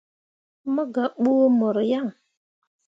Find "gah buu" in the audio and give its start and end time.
0.93-1.45